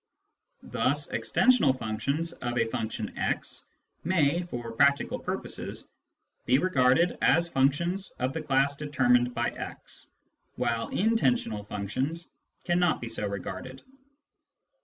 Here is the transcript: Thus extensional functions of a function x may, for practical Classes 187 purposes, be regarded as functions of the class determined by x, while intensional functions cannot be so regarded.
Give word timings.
Thus 0.63 1.09
extensional 1.11 1.77
functions 1.77 2.31
of 2.33 2.57
a 2.57 2.65
function 2.65 3.15
x 3.19 3.65
may, 4.03 4.41
for 4.41 4.71
practical 4.71 5.19
Classes 5.19 5.91
187 6.45 6.45
purposes, 6.47 6.47
be 6.47 6.57
regarded 6.57 7.17
as 7.21 7.47
functions 7.47 8.09
of 8.17 8.33
the 8.33 8.41
class 8.41 8.75
determined 8.75 9.35
by 9.35 9.49
x, 9.51 10.07
while 10.55 10.87
intensional 10.87 11.65
functions 11.65 12.31
cannot 12.63 12.99
be 12.99 13.09
so 13.09 13.27
regarded. 13.27 13.83